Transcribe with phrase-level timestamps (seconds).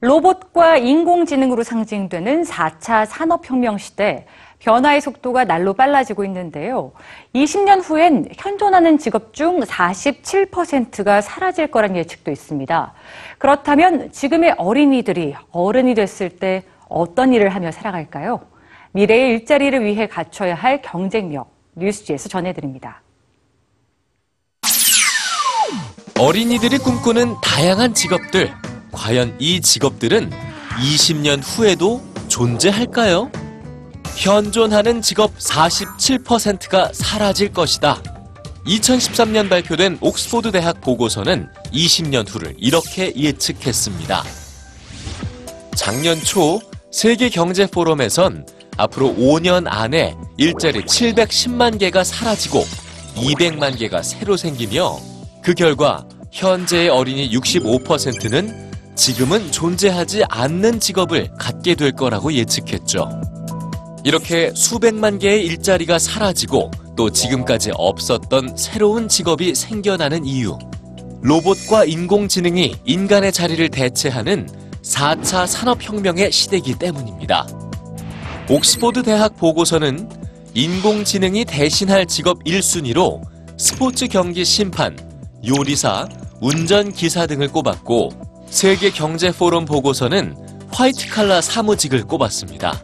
[0.00, 4.26] 로봇과 인공지능으로 상징되는 4차 산업혁명 시대,
[4.58, 6.92] 변화의 속도가 날로 빨라지고 있는데요.
[7.34, 12.92] 20년 후엔 현존하는 직업 중 47%가 사라질 거란 예측도 있습니다.
[13.38, 18.42] 그렇다면 지금의 어린이들이 어른이 됐을 때 어떤 일을 하며 살아갈까요?
[18.92, 23.02] 미래의 일자리를 위해 갖춰야 할 경쟁력, 뉴스지에서 전해드립니다.
[26.18, 28.65] 어린이들이 꿈꾸는 다양한 직업들.
[28.96, 30.32] 과연 이 직업들은
[30.80, 33.30] 20년 후에도 존재할까요?
[34.16, 38.02] 현존하는 직업 47%가 사라질 것이다.
[38.66, 44.24] 2013년 발표된 옥스포드 대학 보고서는 20년 후를 이렇게 예측했습니다.
[45.74, 48.46] 작년 초 세계 경제 포럼에선
[48.78, 52.64] 앞으로 5년 안에 일자리 710만 개가 사라지고
[53.14, 54.98] 200만 개가 새로 생기며
[55.42, 58.65] 그 결과 현재의 어린이 65%는
[58.96, 63.08] 지금은 존재하지 않는 직업을 갖게 될 거라고 예측했죠.
[64.04, 70.56] 이렇게 수백만 개의 일자리가 사라지고 또 지금까지 없었던 새로운 직업이 생겨나는 이유.
[71.20, 74.48] 로봇과 인공지능이 인간의 자리를 대체하는
[74.82, 77.46] 4차 산업혁명의 시대이기 때문입니다.
[78.48, 80.08] 옥스포드 대학 보고서는
[80.54, 83.20] 인공지능이 대신할 직업 1순위로
[83.58, 84.96] 스포츠 경기 심판,
[85.46, 86.08] 요리사,
[86.40, 90.36] 운전기사 등을 꼽았고 세계 경제 포럼 보고서는
[90.72, 92.82] 화이트 칼라 사무직을 꼽았습니다.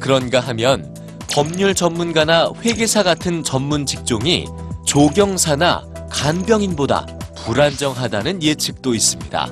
[0.00, 0.94] 그런가 하면
[1.30, 4.46] 법률 전문가나 회계사 같은 전문 직종이
[4.86, 7.06] 조경사나 간병인보다
[7.36, 9.48] 불안정하다는 예측도 있습니다.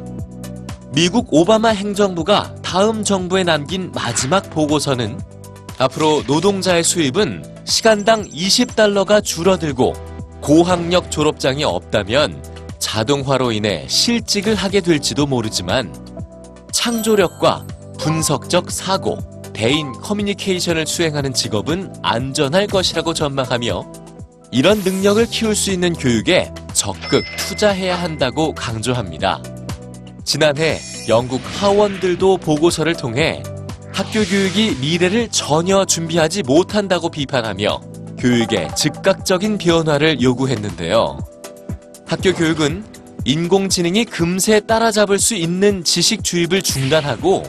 [0.95, 5.19] 미국 오바마 행정부가 다음 정부에 남긴 마지막 보고서는
[5.79, 9.95] 앞으로 노동자의 수입은 시간당 20달러가 줄어들고
[10.41, 12.52] 고학력 졸업장이 없다면
[12.83, 15.95] 자동화로 인해 실직을 하게 될지도 모르지만
[16.73, 17.65] 창조력과
[17.99, 19.19] 분석적 사고,
[19.53, 23.93] 대인 커뮤니케이션을 수행하는 직업은 안전할 것이라고 전망하며
[24.51, 29.41] 이런 능력을 키울 수 있는 교육에 적극 투자해야 한다고 강조합니다.
[30.25, 33.45] 지난해 영국 하원들도 보고서를 통해
[33.93, 37.81] 학교 교육이 미래를 전혀 준비하지 못한다고 비판하며
[38.19, 41.32] 교육의 즉각적인 변화를 요구했는데요.
[42.13, 42.85] 학교 교육은
[43.25, 47.43] 인공지능이 금세 따라잡을 수 있는 지식 주입을 중단하고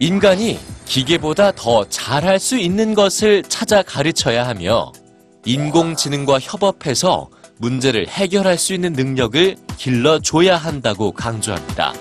[0.00, 4.92] 인간이 기계보다 더 잘할 수 있는 것을 찾아 가르쳐야 하며
[5.46, 11.94] 인공지능과 협업해서 문제를 해결할 수 있는 능력을 길러줘야 한다고 강조합니다.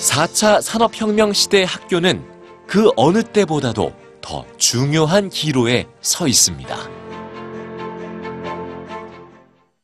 [0.00, 2.22] 4차 산업혁명 시대의 학교는
[2.68, 7.07] 그 어느 때보다도 더 중요한 기로에 서 있습니다.